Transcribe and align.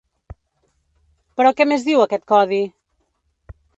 Però 1.41 1.51
què 1.59 1.67
més 1.73 1.85
diu 1.91 2.01
aquest 2.07 2.25
codi? 2.33 2.63